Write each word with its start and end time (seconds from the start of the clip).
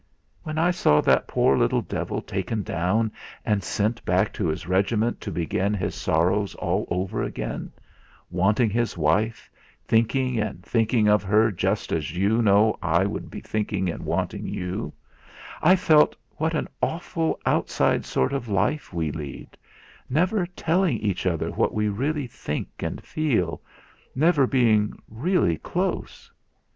When 0.41 0.57
I 0.57 0.71
saw 0.71 0.99
that 1.01 1.27
poor 1.27 1.55
little 1.55 1.83
devil 1.83 2.23
taken 2.23 2.63
down 2.63 3.11
and 3.45 3.63
sent 3.63 4.03
back 4.03 4.33
to 4.33 4.47
his 4.47 4.65
regiment 4.65 5.21
to 5.21 5.31
begin 5.31 5.75
his 5.75 5.93
sorrows 5.93 6.55
all 6.55 6.87
over 6.89 7.21
again 7.21 7.71
wanting 8.31 8.71
his 8.71 8.97
wife, 8.97 9.47
thinking 9.85 10.39
and 10.39 10.63
thinking 10.63 11.07
of 11.07 11.21
her 11.21 11.51
just 11.51 11.91
as 11.91 12.17
you 12.17 12.41
know 12.41 12.75
I 12.81 13.05
would 13.05 13.29
be 13.29 13.41
thinking 13.41 13.91
and 13.91 14.03
wanting 14.03 14.47
you, 14.47 14.91
I 15.61 15.75
felt 15.75 16.15
what 16.37 16.55
an 16.55 16.67
awful 16.81 17.39
outside 17.45 18.03
sort 18.03 18.33
of 18.33 18.47
life 18.47 18.91
we 18.91 19.11
lead, 19.11 19.55
never 20.09 20.47
telling 20.47 20.97
each 20.97 21.27
other 21.27 21.51
what 21.51 21.75
we 21.75 21.89
really 21.89 22.25
think 22.25 22.69
and 22.79 23.03
feel, 23.03 23.61
never 24.15 24.47
being 24.47 24.97
really 25.07 25.59
close. 25.59 26.31